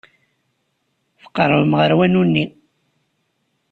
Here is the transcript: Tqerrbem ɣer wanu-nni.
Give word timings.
Tqerrbem 1.21 1.73
ɣer 1.79 1.91
wanu-nni. 1.97 2.45